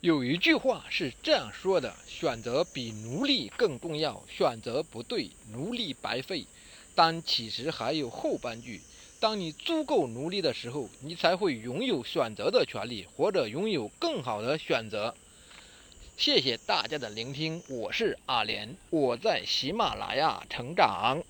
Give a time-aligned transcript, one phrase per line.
[0.00, 6.46] 有一句话是这样说的选择比努力更重要选择不对努力白费。
[6.94, 8.80] 但其实还有后半句
[9.20, 15.14] 当你足够努力的时候你才会拥有选择的权利或者拥有更好的选择。
[16.16, 21.22] 谢谢大家的聆听我是阿莲我在喜马拉雅成长。